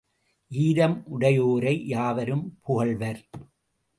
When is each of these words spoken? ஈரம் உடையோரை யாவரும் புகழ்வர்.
ஈரம் 0.47 1.03
உடையோரை 1.05 1.85
யாவரும் 1.85 2.57
புகழ்வர். 2.61 3.21